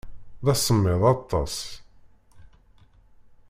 D 0.45 0.47
asemmiḍ 0.53 1.01
aṭas. 1.13 1.55